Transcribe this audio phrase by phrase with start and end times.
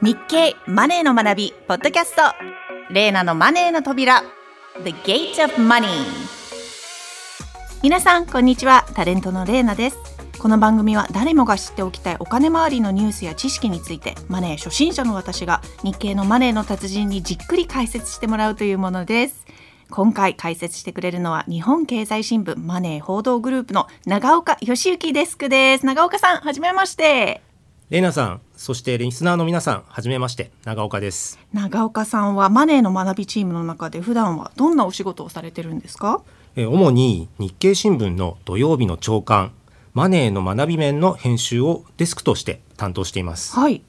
[0.00, 2.22] 日経マネーの学びポッドキャスト。
[2.88, 4.22] レーナのマネーの扉。
[4.84, 5.88] The Gate of Money
[7.82, 8.86] 皆さんこんにちは。
[8.94, 9.96] タレントのレーナです。
[10.38, 19.46] この番組は誰もが知っておきたいお金周りのニュースや知識についてマネー初心者の私が日経のマネーの達人にじっくり解説してもらうというものです。
[19.90, 25.84] 今回解説してくれるのは日本経済新聞マネー報道グループの長岡義之デスクです。
[25.84, 27.47] 長岡さんはじめまして。
[27.90, 31.38] レイナさん、そしてリスナーの皆さん、はじめまして、長岡です。
[31.54, 36.20] 長岡さんはマネーの学びチームの中で普段はどんなお仕事をされてるんですか？
[36.54, 39.52] え主に日経新聞の土曜日の朝刊、
[39.94, 43.54] マネーの学び面の編集をデスクとして担当しています。
[43.58, 43.82] はい。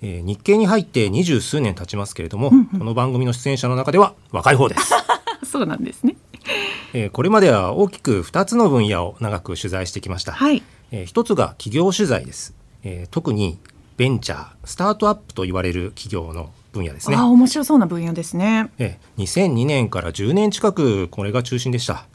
[0.00, 4.94] えー、日経に入って二十数年経ちますけれども、うんうん、この番組の出演者の中では若い方です。
[5.44, 6.16] そうなんですね。
[6.94, 10.32] えー、これまでは大きく2つの分野を長く取材してきました。
[10.32, 10.62] はい。
[10.90, 12.54] えー、一つが企業取材です。
[12.88, 13.58] えー、特に
[13.96, 17.16] ベンチャースタートアップと言われる企業の分野ですね。
[17.16, 18.70] あ面白そうな分野ですね。
[18.78, 22.06] ええ、2002年から10年近くこれが中心でした。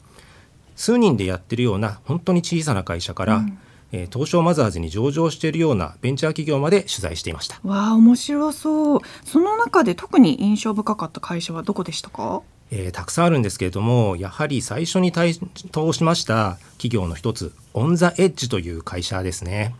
[0.74, 3.58] 数人でやってるような本当に小さな会社から、うん、
[3.92, 7.60] えー、東証マザーズに上場しているようなベンチャー企業まで取材していました。
[7.64, 9.00] わあ面白そう。
[9.24, 12.40] その中で特に印象深かった会社はどこでしたか？
[12.70, 15.34] えー、たくさんあるんですけれどもやはり最初に対
[15.72, 19.74] 投しました企業の一つオン・ザ・エッジという会社ですね。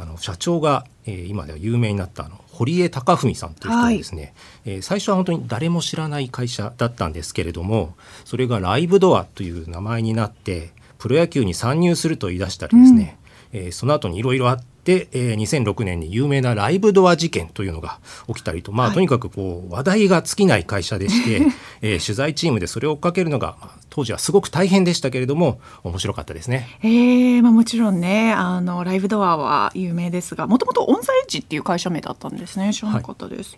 [0.00, 4.32] あの社長が、えー、今では有名になったあの堀江貴文さんという人ですね、はい、
[4.76, 13.18] えー、最初は本当に誰も知らない会社だったんですけれどもそれがライブドアという名前になってプロ野球に参入すると言い出したりですね、
[13.52, 21.46] うん、えー、その後にいろいろあって、えー、2006年に有名なライブドア事件というのが起きたりと、まあ、とにかくこう話題が尽きない会社でして、
[21.80, 26.68] えー、取材チームでそれを追っかけるのが、まあ、当時はすごく大変でしたけれども面白かったですね。
[26.82, 33.56] えーまあ、もちろんねあのライブドアは有名ですがもともとオンザエッジっていう会社名だったんですね知らなかったです。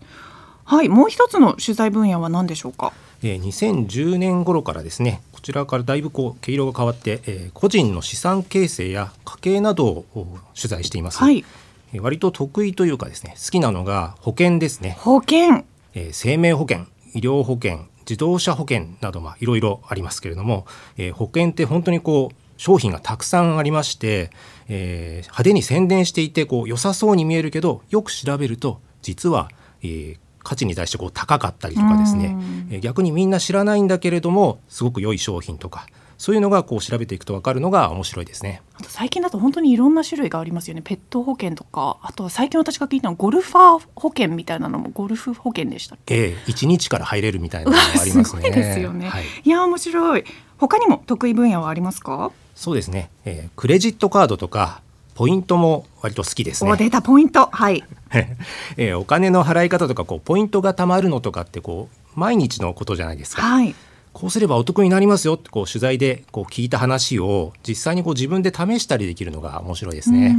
[0.65, 2.93] はい、はい、もう一つの取材分野は何でしょうか？
[3.23, 10.05] えー、2010年頃からですねこちらからだいぶこう毛色が変わって、えー、個人の資産形成や家計などを
[10.55, 11.19] 取材しています。
[11.19, 11.45] はい、
[11.93, 14.97] えー、割と得意というかですね好きなのが保険ですね。
[15.01, 20.67] 保険、えー、生命保険医療保険自動車保険などいろいろありますけれども、
[20.97, 24.31] えー、保険って本当にこう商品がたくさんありまして、
[24.69, 29.51] えー、派手に宣伝していてこう良さそうに見えるけどよく調べると実は、
[29.83, 32.37] えー、価値に対してこう高かったりとかですね、
[32.71, 35.87] えー、逆にみんな知らないんだけれどもすごく良い商品とか
[36.19, 38.63] そういうのがこう調べていくと分かるのが面白いですね。
[38.75, 40.83] あと最近だと本当にいろんな種類がありますよね。
[40.85, 46.15] ペット保険とか、あとは最近私が聞いたのはゴルファー保険みたいなのもゴルフ保険でしたっけ？
[46.15, 48.43] ええ一日から入れるみたいなのがありますね。
[48.43, 49.09] すですよね。
[49.09, 50.25] はい、いや面白い。
[50.59, 52.31] 他にも得意分野はありますか？
[52.55, 53.11] そうですね。
[53.25, 54.81] えー、クレジットカードとか
[55.15, 56.71] ポイントも割と好きですね。
[56.73, 57.85] お出たポイントはい。
[58.77, 63.43] えー、お金の払い方とかこうポイントが貯まるのとかってこう毎日のことじゃないですか。
[63.43, 63.75] はい。
[64.13, 70.37] こうすればお得になりますよってこう取材でこう聞いた話を実際にこう自分で試したりできるのが面白いですね。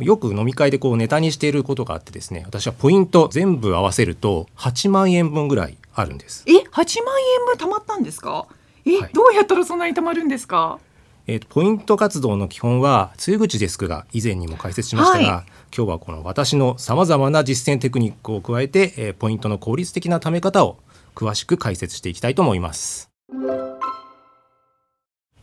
[0.00, 6.56] うん、よく飲み会でこうネタにしていることがあってですね私はポイント全部合わせると8万円分ぐらいあるんですえ8
[7.04, 7.14] 万
[7.52, 8.46] 円分貯まったんですか？
[8.84, 10.80] え、はい、どうやったらそんなに貯まるんですか？
[11.26, 15.44] えーと、ポイント活動の基本は露口デスクが以前にも解説しましたが、はい、
[15.76, 20.78] 今日はこの私のさまざまな実践テクニックを加えて、えー、ポイントの効率的な貯め方を
[21.14, 23.10] 詳しく解説していきたいと思います。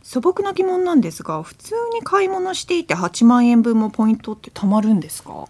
[0.02, 5.46] 素朴な疑問なんですが普通に買い物していて8万円分もポイントって貯まるんですか？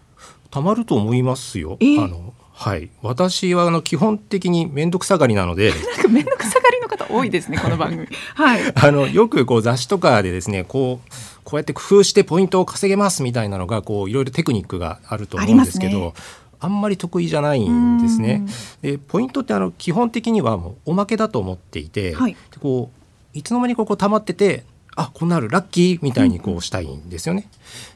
[0.51, 1.79] 貯まると思いますよ。
[1.81, 2.91] あのはい。
[3.01, 5.71] 私はあの基本的に面倒くさがりなので。
[5.71, 8.07] なんか面倒くさがりの方多いですね この番組。
[8.35, 8.73] はい。
[8.75, 11.11] あのよくこう雑誌とかでですねこう
[11.43, 16.13] こうやって工夫してポイントを稼げますみたいなのがこういろいろテクニックがあると思うんですけど
[16.61, 18.47] あんまり得意じゃないんですね。
[18.83, 22.91] でポイントってあの基本的にはもうおまけだと思っていて、はい、こ
[23.35, 24.65] ういつの間にここ溜まってて
[24.97, 27.49] あこんなあるラッキーみたいにこうしたいんですよね。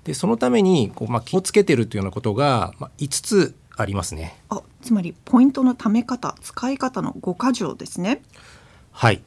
[0.05, 4.37] でそのためにこう、まあ、気をつけてるというようなことが、まあ、5つありますね。
[4.51, 8.23] あつまりポイントの貯め方使い方の5箇条ですね。
[8.93, 9.23] はい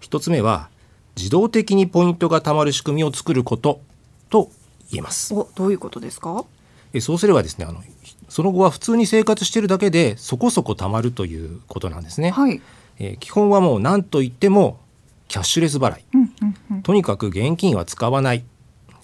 [0.00, 0.68] 1つ目は
[1.16, 3.80] 自動的にポイントが貯まる仕組みを作ること
[4.30, 4.50] と
[4.90, 5.34] 言えます。
[5.34, 6.44] おどういうことですか？
[6.92, 7.82] えそうすればですねあの
[8.28, 12.30] その後は普通に生活しているだけでそこそこ貯まるということなんですね。
[12.30, 12.60] はい、
[12.98, 14.80] えー、基本はもう何と言っても
[15.28, 18.44] キャッシュレス払い、うんうんうん、とにかく現金は使わない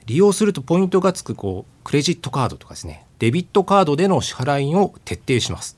[0.06, 5.76] 利用するとポイントがつくこうクレジットカードとかですねデビットカードでの支払いを徹底します。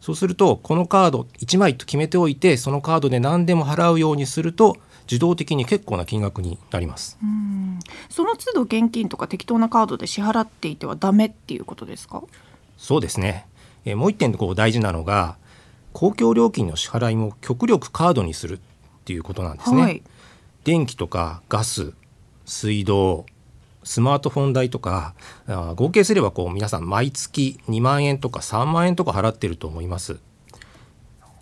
[0.00, 7.18] そうするとこのカード1枚と決めておいてそのカードで何でも払うようにすると自動的に結構な金額になります。
[8.08, 12.22] その都度現金とか適当なカードで支払っていてはダメっていうことですか？
[12.76, 13.46] そうですね、
[13.84, 15.36] えーもう一点こう大事なのが
[15.92, 18.60] 公共料金の支払いも極力カードにするっ
[19.04, 19.82] ていうことなんですね。
[19.82, 20.02] はい。
[20.64, 21.94] 電気とかガス
[22.44, 23.26] 水道
[23.86, 25.14] スマートフォン代とか
[25.76, 30.18] 合計すればこう皆さん毎月2万円とか3万円とか払ってると思います。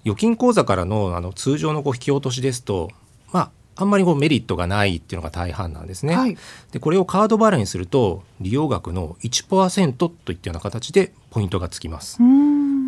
[0.05, 2.91] 預金口座からのあの通常のこう引き落としですと
[3.32, 6.37] まああんまりこうメリットがないっていうのが大半なんですね、はい。
[6.70, 12.19] でこれをカード払いにすると利用額の1%といったような形でポイントがつきます。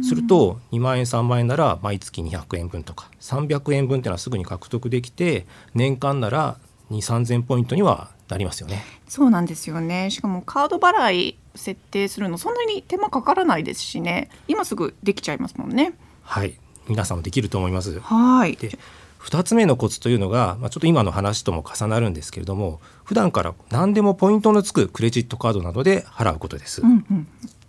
[0.02, 6.58] すると2万円3万円なら毎月200円分とか300円分っていうのはすぐに獲得できて年間なら
[6.90, 8.84] 2 3 0 0 0ポイントにはなりますよね。
[9.08, 16.58] そうなんですよねしかもカード払い設定するのそんなに手間かからないですしね今すぐできちゃいますもんねはい
[16.88, 18.00] 皆さんもできると思います。
[18.00, 18.78] はいで
[19.20, 26.82] 2つ目のコツというのが、まあ、ちょっと今の話とも重なるんですけれども普段から何でもポイントのつくクレジットカードなどで払うことです。
[26.82, 27.28] うんうん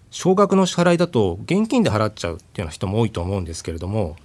[0.09, 4.15] 少額の支払いだと現金で払っちゃうっていうような人も多いと思うんですけれども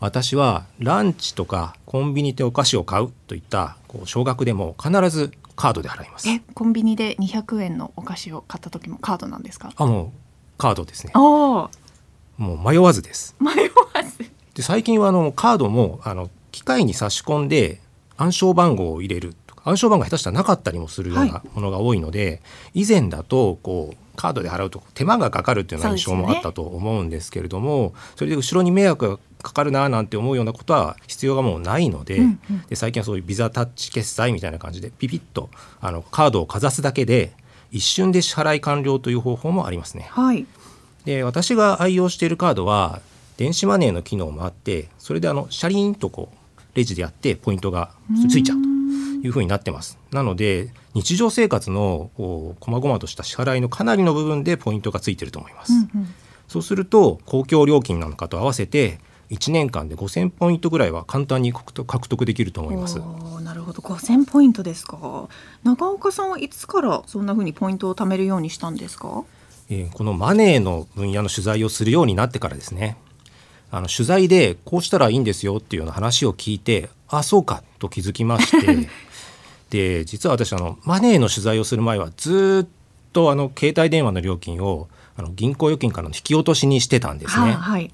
[0.00, 6.28] 私はランチとかコンビニでお菓子を買うといったこう少額でも必ずカードで払います。
[6.28, 9.72] えコンビニで200円のお菓子を買った時もカードなんですか？
[9.76, 10.10] あもう
[10.56, 11.12] カードですね。
[11.14, 11.20] ああ。
[12.36, 13.34] もう迷わずです。
[13.40, 14.18] 迷わず。
[14.54, 17.80] で最近はあのカードもあの機械に差し込んで
[18.16, 22.40] 暗証番号を入れるとか暗証番号が下手したらなかったりもするようはなものが多いので、
[22.74, 32.62] 以前だとこうカードで払うと手間がかかるっていうような印象もあったと思うんですけれどもそれで後ろに迷惑がかかるななんて思うようなことは必要がもうないので,、うんうん。
[32.68, 35.48] で最近はそういうビザタッチ決済みたいな感じでピピッと
[35.80, 37.32] あのカードをかざすだけで
[37.70, 40.08] 一瞬で支払い完了という方法もありますね。
[40.10, 40.46] はい。
[41.04, 43.00] で私が愛用しているカードは
[43.38, 47.90] 電子マネーの機能もあってそれであのシャリーンとこうレジでやってポイントが
[48.28, 48.68] ついちゃうと
[49.26, 49.98] いうふうになってます。
[50.12, 55.88] なので日常生活のこう細々とした支払いのかなりの部分でポイントがついてると思います、うんうん。
[56.48, 58.98] そうすると公共料金なんかと合わせて
[59.30, 62.98] 1年間で5000ポイントぐらいは簡単に獲得できると思います。
[63.42, 63.80] なるほど。
[63.82, 65.28] 5000ポイントですか。
[65.64, 69.24] 長岡さんはいつからそんな風にポイントを貯めるようにしたんですか？
[69.70, 72.96] えーこのマネーの分野の取材をするようになってからですね。
[73.70, 78.88] あの取材でこうしたらいいんですよっていうような話を聞いてあそうかと気づきまして。
[79.68, 82.68] で実は私あのマネーの取材をする前はずーっ
[83.12, 87.42] とあの携帯電話の料金をあの銀行預金からの引き落としにしてたんですね。
[87.42, 87.90] はいはい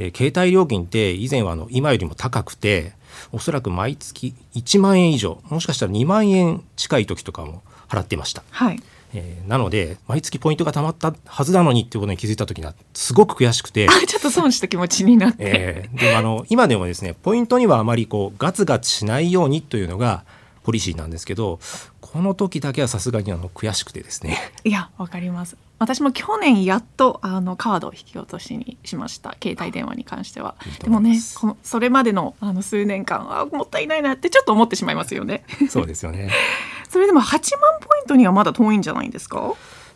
[0.00, 2.94] で携帯料金って以前はあの今よりも高くて
[3.32, 8.42] おそらく毎月1万円以上もしかしたら2万円近い時とかも払ってました。
[8.50, 8.82] はい。
[9.12, 20.24] えーなので毎月ポイントが貯まったはずなのにっていうことに気づいた時にはすごく悔しくて、あちょっと損した気持ちになって、えーでもあの今でもですねポイントにはあまりこうガツガツしないようにというのが
[20.62, 21.58] ポリシーなんですけど
[22.00, 24.38] この時だけはさすがにあの悔しくてですね。
[24.64, 29.34] いやわかります私も去年やっとあのカードを引き落としにしました。
[29.42, 30.54] 携帯電話に関しては。
[30.82, 35.42] でもねこのそれまでのあの数年間あもったいないなってちょっと思ってしまいますよね。
[35.70, 36.30] そうですよね。
[36.88, 39.54] それでも8万ポイントにはまだ遠いんじゃないんですか？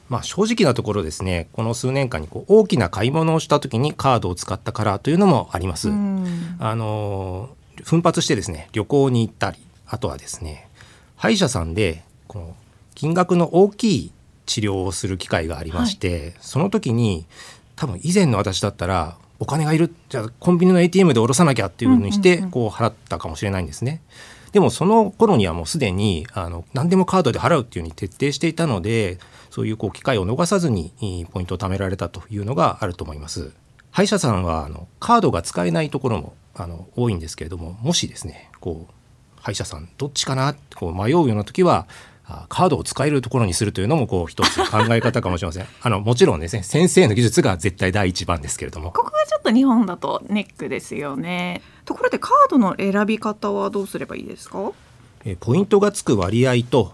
[0.08, 1.48] まあ、正直なところですね。
[1.52, 5.88] この数年間にこう大きな買い物をした時にカードを使ったからというのもあります。
[5.90, 6.56] うん。
[6.58, 9.58] あのー奮発してですね旅行に行ったり
[9.88, 10.68] あとはですね
[11.16, 12.56] 歯医者さんでこの
[12.94, 14.12] 金額の大きい
[14.46, 17.26] 治療をする機会がありまして、その時に
[17.76, 24.00] 多分以前の私だったらお金がいるじゃあコンビニの ATM で下ろさなきゃっていうふうにしてこう払ったかもしれないんですね。
[24.52, 29.18] でもその頃にはもうすでにあの何でもカードで払うっていうふうに徹底していたので
[29.50, 33.52] そういうこう機会を逃さずにいいポイントを貯められたというのがあると思います。
[33.90, 38.92] 歯医者さんはあのカードが使えないところもあの多いんですけれどももしですねこう
[39.40, 41.86] 歯医者さんどっちかなってこう迷うような時はあ
[42.48, 45.66] カードを使えるところにするというのもこう一つ考え方かもしれません。
[45.82, 48.92] あのもちろんですね先生の技術が絶対第一番ですけれども。
[48.92, 51.60] ここがちょっと日本だとネックですよね。
[51.84, 54.72] ところでカードの選び方はどうすればいいですか？
[55.24, 56.92] えーポイントがつく割合と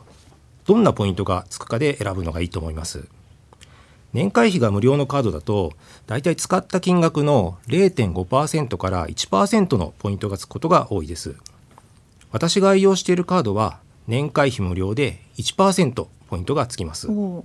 [0.66, 3.06] どんなポイントがつくかで選ぶのがいいと思います。
[4.12, 5.72] 年会費が無料のカードだと
[6.08, 11.36] だいたい使った金額の0.5%から1%のポイントがつくことが多いです。
[12.32, 13.78] 私が愛用しているカードは
[14.10, 17.08] 年会費無料で1%ポイントがつきます。
[17.08, 17.44] お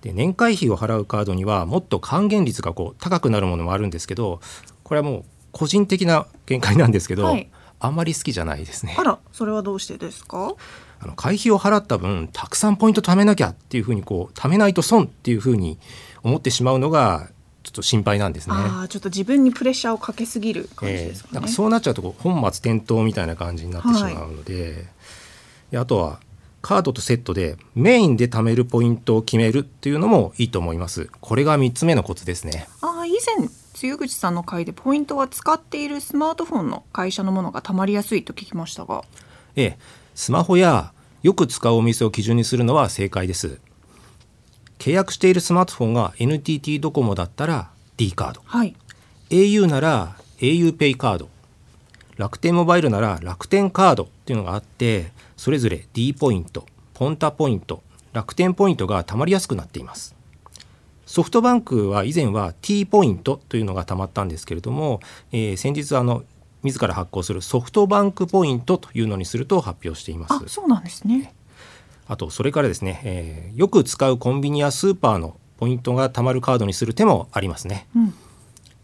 [0.00, 4.40] で年会費を払うカードにはもっと還元率がこう高くなるものもあるんですけど
[4.82, 7.50] これはもう個人的な見解なんですけど、はい。
[7.82, 8.94] あんまり好きじゃないですね。
[8.98, 10.54] あらそれはどうしてですか？
[11.00, 15.78] あの会費を払った分たくさんポイント貯めなきゃっていうふうにこう貯めないと損っていうふうに
[16.22, 17.30] 思ってしまうのが
[17.62, 18.54] ちょっと心配なんですね。
[18.54, 24.86] ああちょっと自分にプレッシャーをかけすぎる感じえですかね、ーなんかそうなっちゃうとこう本末転倒みたいな感じになってしまうので,、で
[25.78, 26.20] あとは
[26.62, 31.10] カードとセットでメインで貯めるポイントを決めるっていうのもいいと思います。
[31.20, 32.68] これが3つ目のコツですね。
[32.82, 39.04] ああ以前露口さんの回でポイントは使っているスマートフォンの会社のものがたまりやすいと聞きましたが。
[39.56, 39.78] ええ、
[40.14, 43.58] スマホやよく使うお店を基準にするのは正解です。
[44.78, 48.42] 契約しているスマートフォンが NTT ドコモだったら D カード。
[48.44, 48.74] はい。
[49.30, 51.28] au なら auPay カード。
[52.16, 57.82] 楽天モバイルなら楽天カードっていうのがあってそれぞれ D ポイントポンタポイント
[58.12, 60.14] 楽天ポイントがたまりやすくなっています。
[61.06, 65.00] ソフトバンクは以前は T ポイントというのがたまったんですけれども、
[65.32, 66.24] えー先日あの
[66.62, 70.34] 自ら発行するソフトバンクポイントというのにすると発表しています。
[70.34, 71.32] あそうなんですね。
[72.06, 77.86] あとそれからですね、えーよく使うコンビニやスーパーのポイントがたまるカードにする手もありますね。
[77.96, 78.14] うん。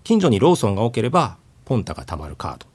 [0.05, 1.37] 近所にローソンが多ければ
[1.67, 2.67] ポンタがたまるカード、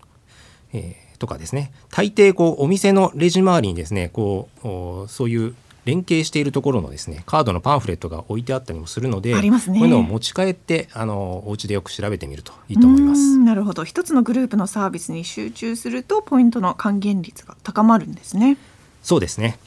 [0.73, 9.79] えーとかですね大抵こうお店のレジ周りにですねこうおそういう連携しているところのですねカードのパンフレットが置いてあったりもするのでありますね。
[9.79, 13.21] こういうのを持ち帰ってあのお家でよく調べてみるといいと思います。
[13.21, 13.83] んなるほど。
[13.83, 18.57] 一つのグループのサービスに集中するとポイントの還元率が高まるんですね。
[19.01, 19.57] そうですね。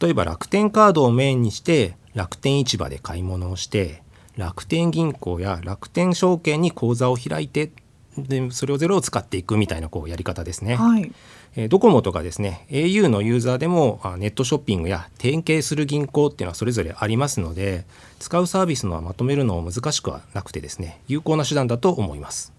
[0.00, 4.02] 例えば楽天カードをメインにして楽天市場で買い物をして
[4.36, 7.70] 楽天銀行や楽天証券に口座を開いて
[8.18, 10.76] でそれをゼロを使っていくみたいなこうやり方ですね。
[10.76, 11.12] はい
[11.56, 17.84] えードコモとかですね au のユーザーでもあネットショッピングや提携する銀行っていうのはそれぞれありますので
[18.20, 22.52] 使うサービスのはまとめるのも難しくはなくてですね有効な手段だと思います。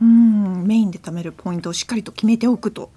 [0.00, 2.90] うんメインで貯めるポイントをしっかりと決めておくと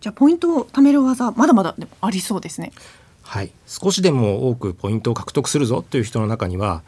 [0.00, 2.72] じゃあポイントを貯める技まだまだでもありそうですね
[3.24, 6.82] はい、少しでも多くポイントを獲得するぞという人の中には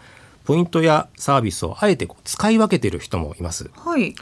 [0.45, 3.71] ポイントやサービスをあえてこう使い分けている人もいます。
[3.75, 4.15] はい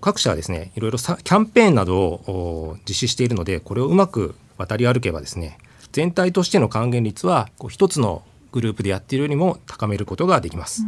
[0.00, 5.58] 各社はですねいろいろさキャンペーンなどをお実施しているのでこれをうまく渡り歩けばですね
[5.92, 8.22] 全体としての還元率はこう一つの
[8.52, 10.82] グループでやっているよりも高めることができます。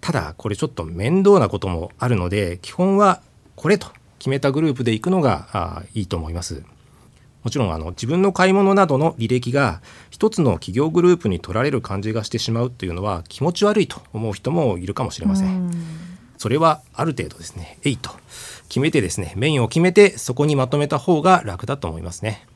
[0.00, 3.20] ただこれちょっと面倒なこともあるので基本は
[3.56, 3.88] これと
[4.18, 6.62] 決めたグループで行くのがあいいと思います。
[7.42, 15.72] もちろんあの自分の買い物などの履歴が一つの企業グループに取られる感じがしてしまうというのは気持ち悪いと思う人もいるかもしれません。
[16.38, 18.10] それはある程度ですね、えいと
[18.76, 22.46] 決めてですね、メインを決めてそこにまとめた方が楽だと思いますね。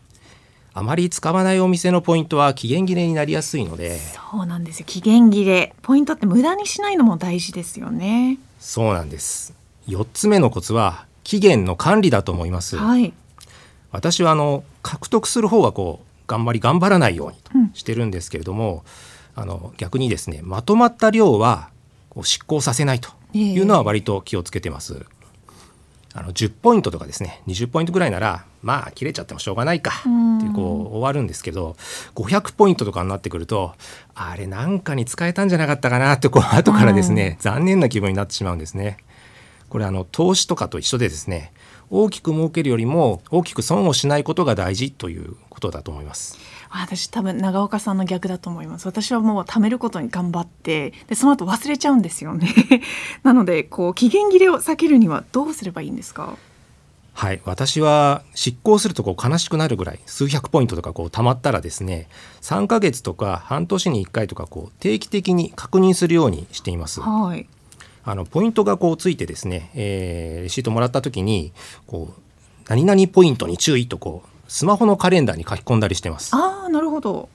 [0.75, 9.55] あまり使わないお店のポイントは期限切れになりやすいので、そうなんですよ期限切れポイントって無駄にしないのも大事ですよねそうなんです。
[9.89, 12.77] 4つ目のコツは期限の管理だと思います。
[12.77, 13.15] はい
[13.91, 18.85] 私はあの獲得する方はこう頑張り頑張らないようにとうんしてるんですけれども、
[19.35, 21.71] あの逆にですねまとまった量は
[22.11, 25.07] こう執行させないというのは割と気をつけてます。
[26.13, 31.77] あの10ポイントとかですね20ポイントぐらいならまあ切れちゃってもしょうがないかうんってこう終わるんですけど
[32.17, 33.75] 500ポイントとかになってくると
[34.15, 38.99] あれなんかに使えたんじゃなかったかなってこう後からですね残念な気分になってしまうんですね。
[39.69, 41.53] これあの投資とかと一緒でですね
[41.91, 46.39] 大きく儲けるよりも大きく損をしないことが大事ということだと思います。
[46.71, 48.87] 私多分長岡さんの逆だと思います。
[48.87, 52.49] 私はもう貯めることに頑張ってでその後忘れちゃうんですよね。
[53.25, 56.37] なのでこう期限切れを避けるにはどうすればいいんですか？
[57.13, 62.09] はい、私は執行するとこう悲しくなるぐらい数百ポイントとかこう貯まったらですね
[62.41, 67.01] 3ヶ月とか半年に1回とかこう定期的に確認するようにしています。
[67.01, 67.47] はい
[68.05, 71.53] あのポイントがこうついてですね、えーレシートもらった時に
[71.87, 72.21] こう
[72.69, 76.35] 何々ポイントに注意とこうスマホのカレンダーに書き込んだりしてます。
[76.35, 77.29] ああなるほど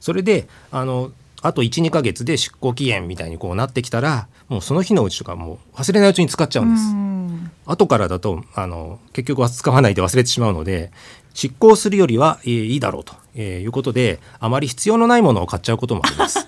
[0.00, 1.12] それであの
[1.42, 6.92] あと12ヶ月で出航期限みたいにこうなってきたらもうその日のうちとかもう忘れないうちに使っちゃうんです。
[6.92, 10.90] ん後からだとあの結局は使わないで忘れてしまうので
[11.34, 16.46] 執行するよりは、えーいいだろうと、えーいうことであまり必要のないものを買っちゃうこともあります。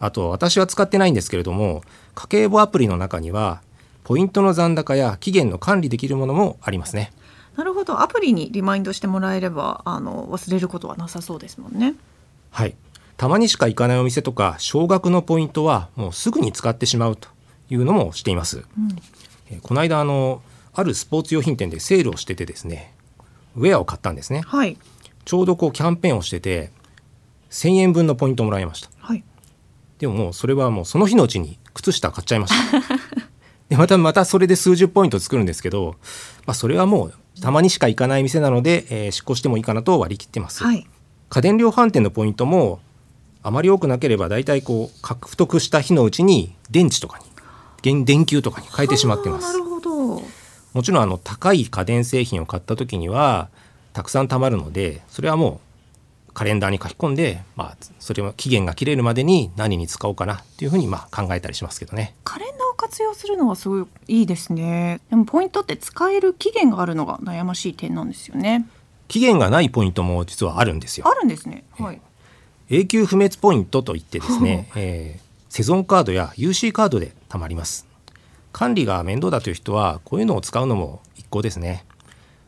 [0.00, 1.82] あと私は使ってないんですけれども
[2.14, 3.62] 家計簿アプリの中には
[4.04, 7.12] ポイントの残高や期限の管理できるものもありますね。
[7.56, 11.96] なるほどアプリにリマインドしてもらえればあの忘れることはなさそうですもんね
[12.52, 12.76] はい、
[13.16, 17.28] たまにしか行かないお店とか少額のポイントはもうすぐに使ってしまうと
[17.68, 18.64] いうのもしています。
[19.50, 20.40] えーこの間あの
[20.74, 22.94] あるスポーツ用品店でセールをしててですね
[23.56, 24.42] ウェアを買ったんですね。
[24.46, 24.78] はい
[25.24, 26.70] ちょうどこうキャンペーンをしてて
[27.50, 28.97] 1000円分のポイントもらいましたはい
[29.98, 32.78] でももうそれはもうその日のうちに靴下買っちゃいました。
[33.68, 35.96] でまたまたそれで数十ポイント作るんですけど、
[36.46, 40.86] まあ、それはもうたまにしか行かない店なので、えー執行してもいいかなと割り切ってます、はい。
[41.28, 42.80] 家電量販店のポイントも
[43.42, 47.24] あまり多くなければだいたいこう獲得した日のうちに電池とかに
[47.82, 49.52] 電電球とかに変えてしまってます。
[49.52, 50.22] なるほど。
[50.74, 53.48] もちろんあの高い家電製品を買った時には
[53.92, 55.67] たくさん貯まるのでそれはもう
[56.38, 62.14] カレンダーに書き込んで、まあ、それは期限が切れるまでに何に使おうかなっていうふうにまあ考えたりしますけどね。
[62.22, 65.00] カレンダーを活用するのはすごいいいですね。
[65.10, 68.68] でもポイントって使える期限があるのが悩ましい点なんですよね。
[69.08, 71.08] 期限がないポイントも実はあるんですよ。
[71.08, 71.64] あるんですね。
[71.76, 72.00] はい。
[72.70, 77.84] 永久不滅ポイントといってですね、 えー、セゾンカードや UC カードで貯まります。
[78.52, 81.84] 管理が面倒だという人はこういうのを使うのも一向ですね。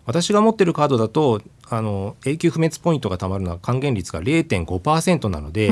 [0.06, 5.70] 私が持ってるカードだとあの永久不滅ポイントが貯まるのは還元率が0.5%なので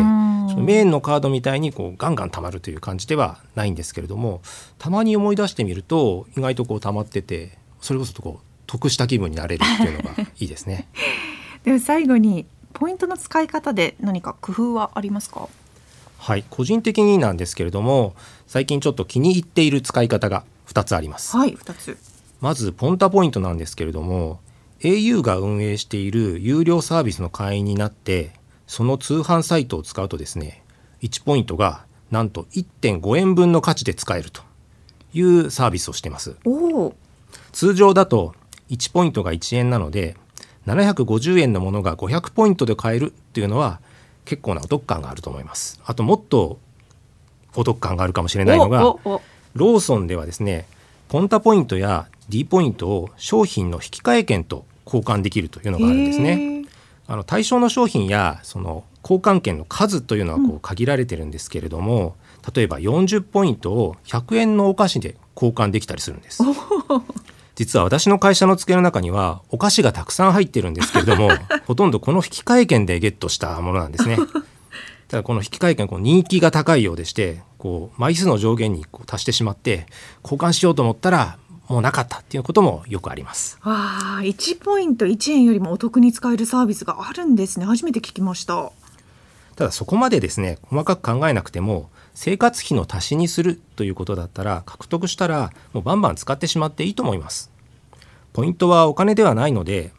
[0.57, 4.41] メインのカードみたいにこうガンガン貯まるという感じではないんですけれども
[4.79, 10.87] たまに思い出してみると意外とこう貯まっててそれこそこう得した気分になれるっていうのがいいですね。
[11.65, 15.49] では最後にポイントの使い方で何か工夫はありますか？
[16.19, 18.15] はい個人的になんですけれども
[18.47, 21.37] 最近ちょっと気に入っている使い方が2つあります。
[21.37, 21.99] はい2つ
[22.41, 24.39] まずポンタポイントなんですけれども
[24.81, 28.31] au が運営している有料サービスの会員になって
[28.67, 30.63] その通販サイトを使うとですね
[31.03, 34.43] 1ポイントがなんと1.5円分の価値で使えると
[35.13, 36.37] いうサービスをしてます。
[37.53, 38.35] 通常だと
[38.71, 40.17] 1ポイントが1円なので
[40.67, 43.81] 750円のものが500ポイントで買えるっていうのは
[44.25, 45.81] 結構なお得感があると思います。
[45.85, 46.59] あともっと
[47.57, 50.67] お得感があるかもしれないのがローソンではですね
[51.09, 56.65] ポンタポイントや D ポイントを商品の引換券と交換できるというのがあるんですね。
[57.07, 62.17] あの対象の商品やその交換券の数というのはこう限られてるんですけれども、
[62.47, 66.43] うん、例えば40ポイントを100円のお菓子で交換できたりするんです。
[67.57, 71.31] 実は私の会社の机の中にはお菓子がたくさん入ってるんですけれども
[71.67, 74.17] ほとんどこの引換券でゲットしたものなんですね。
[75.09, 79.87] ただこの引換券こう人気が高いようでしてこう枚数の上限にこう達してしまって
[80.23, 81.39] 交換しようと思ったら
[81.69, 83.59] もうなかったっていうこともよくあります。
[83.63, 87.67] ああ、1ポイント1円よりもお得に使えるサービスがあるんですね。
[87.67, 88.73] 初めて聞きました。
[89.57, 97.51] ただそこまでですね、細かく考えなくても生活費の足しにするということだったら獲得したらもうバンバン使ってしまっていいと思います。
[98.33, 99.93] ポイントはお金ではないので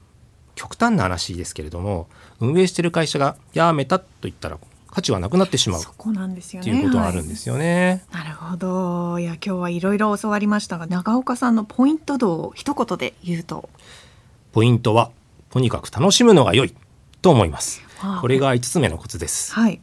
[0.56, 2.08] 極端な話ですけれども
[2.40, 4.58] 運営している会社がやめたと言ったら
[4.92, 6.72] 価値はなくなってしまうそこなんですよね。
[6.72, 8.04] いうことがあるんですよね。
[8.09, 8.09] はい、
[8.50, 9.20] ほど。
[9.20, 13.70] いや今日はいろいろ教わりましたが、長岡さんのポイント度を一言で言うと、
[14.52, 15.12] ポイントは
[15.52, 16.76] とにかく楽しむのが良い
[17.22, 17.82] と思います。
[18.22, 19.54] これが五つ目のコツです。
[19.54, 19.80] はい。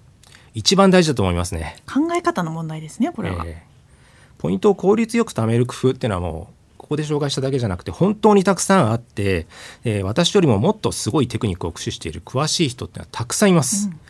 [0.54, 1.76] 一番大事だと思いますね。
[1.86, 3.12] 考え方の問題ですね。
[3.12, 3.44] これは。
[3.46, 9.46] えー、ポイントを効率よく貯める工夫っていうのはもうここで紹介しただけじゃなくて本当にたくさんあって、
[9.84, 13.88] えー、私よりももっとすごいテクニックを駆使している詳しい人ってのはたくさんいます。
[13.88, 14.00] うん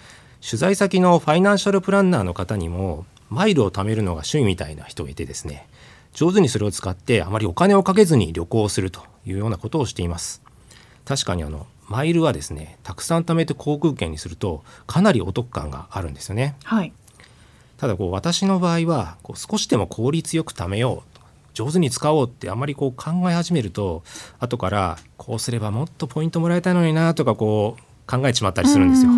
[0.49, 5.67] 取材先のファイナンシャルプランナーの方にもマイルを貯めるのが趣味みたいな人がいてですね
[6.15, 10.43] 上手にそれを使ってあまりお金をかけずに旅行をするというようなことをしています。
[11.05, 16.93] 確かにあのマイルはですねたくさん貯めて航空券にするとかなりお得感があるんですよね、はい、
[17.77, 21.17] ただこう私の場合はこう少しでも効率よく貯めよう
[21.55, 24.03] 上手に使おうってあんまりこう考え始めると
[24.41, 29.11] 後からこうすればもっとポイントもらえたのになとかこう考えてしまったりするんですよ。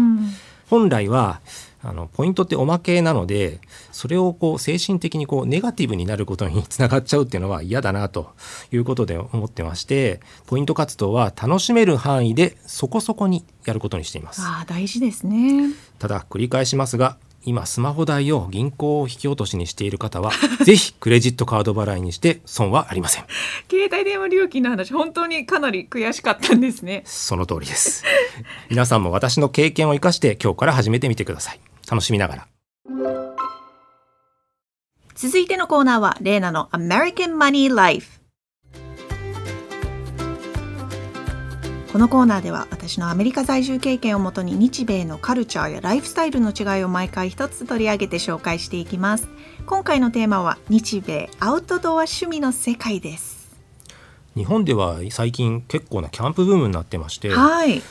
[0.68, 1.40] 本来は
[1.82, 3.60] あのポイントっておまけなので
[3.92, 8.32] それをこう精神的にこうネガティブになることに つながっちゃうっていうのは嫌だなと
[8.72, 14.42] いうことで思ってましてポイント活動は楽しめる範囲でそこそこにやることにしています。
[14.42, 15.70] あ大事ですね。
[15.98, 17.16] ただ繰り返しますが
[17.48, 20.32] 今スマホ代を銀行引き落としにしている方は
[20.64, 23.24] ぜひクレジットカード払いにして損はありません。
[23.70, 27.02] 携帯電話料金の話本当にかなり悔しかったんですね。
[27.06, 28.04] その通りです。
[28.68, 31.60] 皆さんも私の経験を生かして今日から始めてみてください。
[31.90, 32.46] 楽しみながら。
[35.14, 38.17] 続いてのコーナーはレーナの American Money Life
[41.90, 49.26] このコーナーでは私のアメリカ在住経験をもとに日米のカルチャーやライフスタイルの違いを毎回一つ取り上げて紹介していきます。
[49.64, 53.56] 今回のテーマは日米アウトドア趣味の世界です。
[54.36, 57.82] 日本では最近結構なキャンプブームになってまして、はい、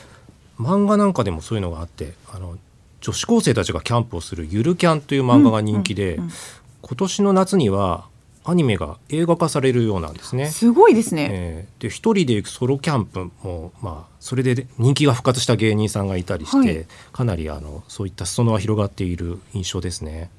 [0.59, 2.55] 漫画なんかでもそういうのがあってあの
[3.01, 6.33] 女子高生たちがキャンプをするゆるキャンという漫画が人気で、うんうんうん、
[6.81, 8.07] 今年の夏には
[8.49, 10.47] アニメが映画化されるようなんですね。
[10.47, 11.29] すごいですね。
[11.29, 20.29] えー、で一人で行くソロキャンプもまあそれで人気が復活した芸人さんがいたりして、はい、かなりあのそういった裾野は広がっている印象ですね。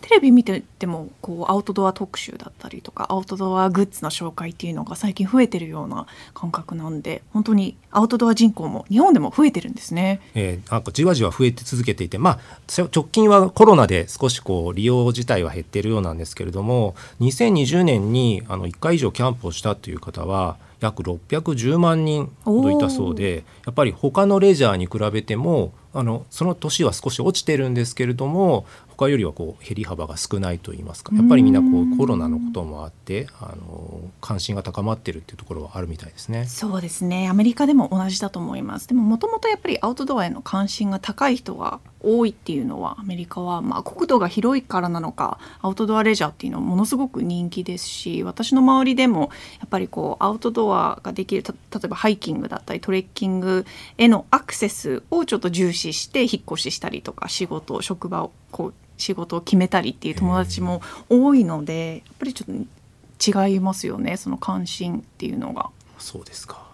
[0.00, 10.20] テレビ見ててもこうアウトドア特集だったりとかアウトドアグッズの紹介っていうのが最近増えてるような感覚なんで本当にアウトドア人口も日本でも増えてるんですね。
[10.34, 28.64] えー、なんかじわじわ増えて続けていて、まあ、直近はコロナで少しこう利用自体は減っているようなんですけれども2020年にあの1回以上キャンプをしたという方は約610万人ほどいたそうでやっぱり他のレジャーに比べてもあのその年は少し落ちてるんですけれども
[29.00, 36.44] 他よりはこう減り幅が少ないといいますかやっぱりみんなこうコロナのこともあってあの関心が高まってるっていうところはあるみたいですね。
[36.46, 37.28] そうですね。
[37.30, 38.88] アメリカでも同じだと思います。
[38.88, 53.66] でももともとやっぱりアウトドアへの関心が高い人が多いっていうのはアメリカは、まあ、国土が広いからなのかアウトドアレジャーっていうのはものすごく人気ですし私の周りでもやっぱりこうアウトドアができる例えばハイキングだったりトレッキング
[53.98, 65.70] へのアクセスをちょっと重視して引っ越ししたりとか仕事職場をこう仕事を決めたりっていう友達も多いのでやっぱりちょっと違いますよねその関心っていうのが。
[65.98, 66.69] そうですか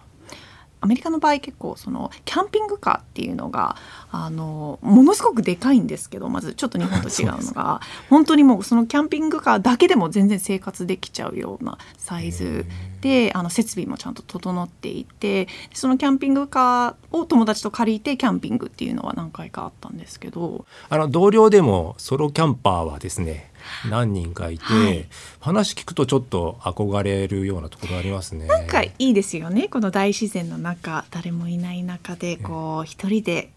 [0.87, 3.75] アメリカの場合結構そのキャンピングカーっていうのが
[4.09, 7.81] あのものすごくでかいんですけどまずちょっと日本と違うのが。
[8.09, 12.65] 本当にもうそのキャンピングカーだけでも全然生活できちゃうようなサイズ
[13.01, 20.65] であの設備もちゃんと整っていてそのキャンピングカーを友達と借りてキャンピングっていうのは何回かあったんですけど。
[20.87, 23.51] あの同僚でもソロキャンパーはですね
[23.89, 25.05] 何人かいて、はい、
[25.39, 28.45] 話聞くとちょっと憧れるようなところありますね。
[28.47, 29.67] なんかいいですよね。
[29.67, 33.51] この大自然の中誰もいない中でこう一人で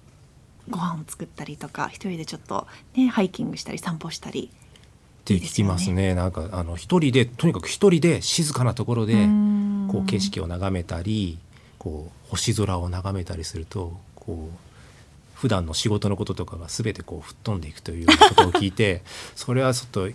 [0.69, 4.51] ご飯を作ったりとか一人でちょっとねハイキングしたり散歩したり。
[5.21, 9.15] って聞きますね、ね、なんかあの一人でとにかく一人で静かなところで
[9.89, 11.39] こう景色を眺めたり
[11.79, 14.70] こう星空を眺めたりするとこう
[15.41, 19.01] 普段の仕事のこととかが全てこう吹っ飛んでいくというようなことを聞いて
[19.35, 20.11] それはちょっと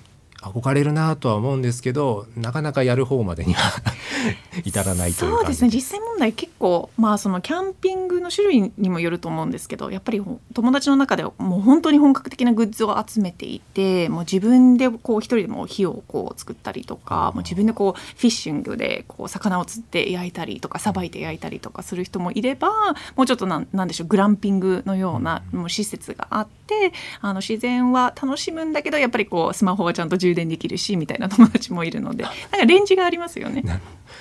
[0.46, 3.82] 憧れるなとは思うんですけどなかなかやる方までには
[4.64, 5.70] 至らないというそうですね。
[5.74, 10.22] 実際問題結構まあそのキャンピングの種類にもよると思うんですけどやっぱり
[10.54, 22.70] 友達の中ではもう本当に本格的なグッズを集めていてもう自分でこう一人でも火をこう作ったりとかもう自分でこうフィッシングでこう魚を釣って焼いたりとかさばいて焼いたりとかする人もいれば
[23.16, 33.64] もうちょっとなんなんでしょうグランピングのようなもう施設があってあの自然は楽しむんだけどやっぱりこうスマホはちゃんと充電できるしみたいな友達もいるのでなんかレンジがありますよね。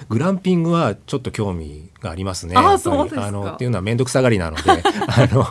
[0.08, 2.56] グランピングはちょっと興味がありますね。
[2.56, 5.46] あそうですあのっていうのは面倒くさがりなので あの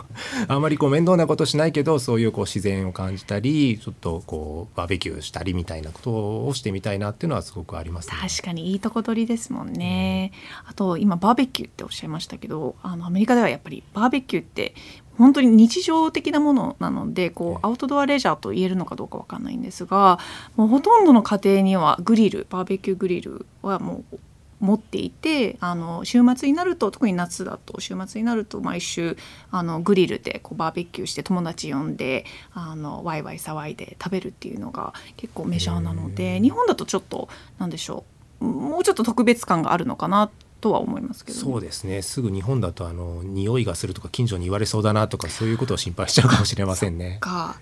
[0.48, 10.32] あんまりこう面倒なことしないけどそういうこう自然を感じたりちょっとこうバーベキューしたりみたいなことをしてみたいなっていうのはすごくあります、ね、確かにいいとこ取りですもんね。
[10.64, 14.74] うん、あと今バーベキューっておっしゃいましたけどあのアメリカではやっぱりバーベキューって
[15.18, 20.18] 本当に日常的なものなのでこうアウトドアレジャーと言えるのかどうかわかんないんですが
[20.56, 24.18] もうほとんどの家庭にはグリルバーベキューグリルはもう
[24.60, 29.16] 持っていてあの週末になると特に夏だと週末になると毎週
[29.50, 32.24] あのグリルでこうバーベキューして友達呼んで
[32.54, 38.04] あのワイワイ騒いで食べるっていうのが結構メジャーなので日本だとちょっとなんでしょ
[38.40, 40.30] うもうちょっと特別感があるのかな
[40.64, 42.00] とは思いますけど、ね、そうですね。
[42.00, 47.18] すぐ日本だとあの匂いがするとか近所に言われそうだなとかそういうことを心配しちゃうかもしれませんね。
[47.20, 47.60] か。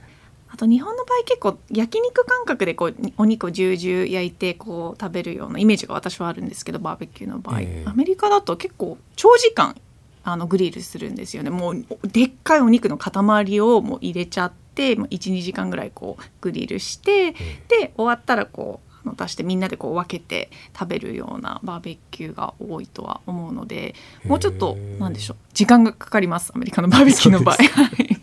[0.48, 9.74] あと日本の場合結構焼肉感覚でこうお肉を重々焼いてこう食べるようなイメージが私はあるんですけどバーベキューの場合、えー、アメリカだと結構長時間
[10.22, 11.50] あのグリルするんですよね。
[11.50, 25.36] もうでっかいお肉の塊をもう入れちゃって12時間ぐらいこうグリルして、で終わったらこうの出してみんなでこう分けて食べるようなバーベキューが多いとは思うのでもうちょっとなんでしょう。
[25.52, 26.52] 時間がかかります。
[26.54, 27.56] アメリカのバーベキューの場合。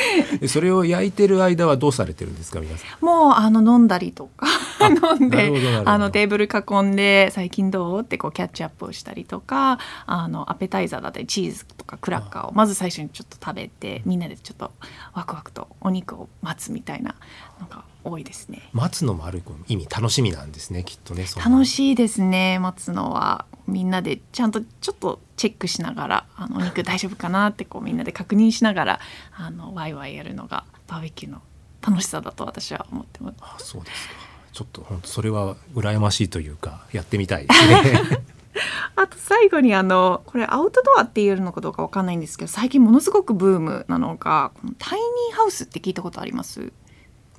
[0.48, 3.04] それを焼いてる間はどうされてるんですか皆さん？
[3.04, 4.46] もうあの飲んだりとか
[5.18, 5.50] 飲んで
[5.84, 14.70] あのテーブル囲んで「最近どう?」ってこうキャッチアップをしたりとかあのアペタイザーだったりチーズとかクラッカーをまず最初にちょっと食べてみんなでちょっと
[15.14, 17.14] ワクワクとお肉を待つみたいな
[17.60, 18.68] のが多いですね。
[18.72, 29.00] 待つのもある意味楽しみなんですねきっとね楽しいですね待つのはみんなでちゃんとちょっとチェックしながらあのお肉大丈夫かなってこうみんなで確認しながら
[29.36, 31.42] あのワイワイやるのがバーベキューの
[31.86, 33.36] 楽しさだと私は思ってます。
[33.40, 34.14] あそうですか
[34.52, 38.22] ちょっと本当それは羨ましいというかやってみたいですね。
[38.96, 46.72] あと最後にあのこれアウトドアって言えるのかどうかわかんないんですけど最近ものすごくブームなのがこのタイニーハウスって聞いたことあります？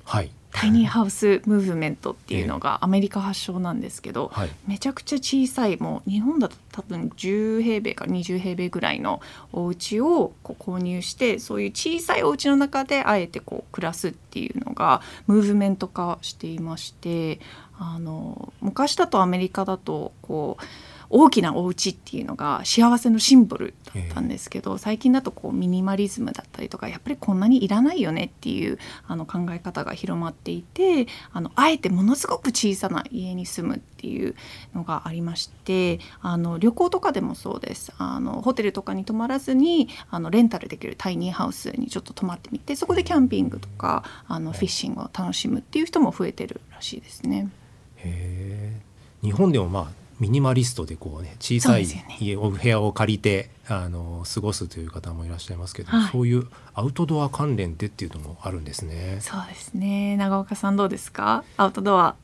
[0.04, 4.32] はいタイニーハウスムーブメントっていうのがアメリカ発祥なんですけど、
[4.66, 9.20] めちゃくちゃ小さいもう日本だと多分10平米から20平米ぐらいの
[9.52, 17.40] お家をこう購入してそういう小さいお家の中であえてこう暮らすっていうのがムーブメント化していまして
[17.78, 20.64] あの昔だとアメリカだとこう
[21.10, 34.36] 大きなお家っていうのが幸せのシンボルだったんですけど、最近だとこうミニマリズムだったりとかやっぱりこんなにいらないよねっていうあの考え方が広まっていてあのあえてものすごく小さな家に住むっていう
[34.74, 47.48] のがありましてあの旅行とかでもそうですあのホテルとかに泊まらずにあのレンタルできるタイニーハウスにちょっと泊まってみてそこでキャンピングとかあのフィッシングを楽しむっていう人も増えてるらしいですね。
[47.96, 48.80] へ
[49.22, 51.84] 日本でもまあミニマリストでこうね小さい
[52.20, 59.18] 家、ね、お部屋を借りてあの過ごすという方もいらっしゃいますけど、はい、そういうアウトドア関連でっていうのもあるんですね。
[59.20, 60.16] そうですね。
[60.18, 61.42] 長岡さんどうですか？
[61.56, 62.14] アウトドア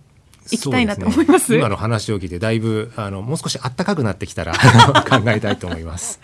[0.50, 4.52] 行きたいなと思います、ね、今の話を聞いてだいぶあのもう少し暖かくなってきたら
[5.08, 6.20] 考えたいと思います。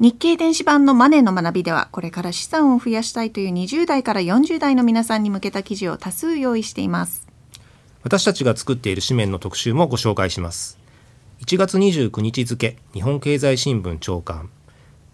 [0.00, 7.29] 日経電子版のマネーの学びではこれから資産を増やしたいという20代から40代の皆さんに向けた記事を多数用意しています
[8.02, 10.78] 私たちが作っている紙面の特集もご紹介します。
[11.40, 14.50] 1月29日付日本経済新聞長官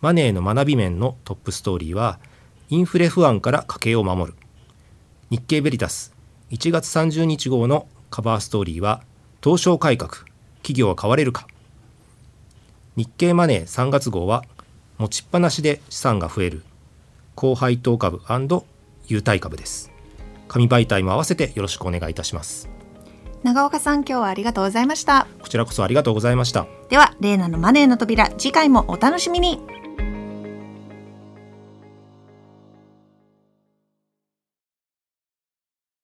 [0.00, 2.18] マネーの学び面のトップストーリーは
[2.68, 4.38] インフレ不安から家計を守る。
[5.30, 6.14] 日経ベリタス。
[6.50, 9.02] 1月30日号のカバーストーリーは
[9.42, 10.10] 東証改革
[10.58, 11.46] 企業は変われるか。
[12.96, 14.44] 日経マネー3月号は
[14.98, 16.62] 持ちっぱなしで資産が増える。
[17.34, 18.20] 高配当株
[19.08, 19.90] 優待株です。
[20.48, 22.75] 紙媒体も合わせてよろしくお願いいたします。
[23.46, 25.28] 長岡さん今日はありがとうございました。
[25.40, 26.66] こちらこそありがとうございました。
[26.88, 29.60] ではレーナのマネーの扉次回もお楽しみに